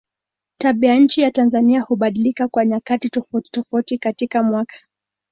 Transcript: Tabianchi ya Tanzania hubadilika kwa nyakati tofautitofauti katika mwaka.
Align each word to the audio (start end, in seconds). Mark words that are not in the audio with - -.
Tabianchi 0.57 1.21
ya 1.21 1.31
Tanzania 1.31 1.81
hubadilika 1.81 2.47
kwa 2.47 2.65
nyakati 2.65 3.09
tofautitofauti 3.09 3.97
katika 3.97 4.43
mwaka. 4.43 4.75